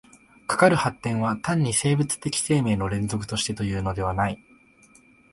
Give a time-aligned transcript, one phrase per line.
[0.47, 4.43] かかる発展は単に生物的生命の連続としてというのではない。